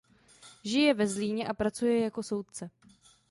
Žije 0.63 0.93
ve 0.93 1.07
Zlíně 1.07 1.47
a 1.47 1.53
pracuje 1.53 2.01
jako 2.03 2.23
soudce. 2.23 2.69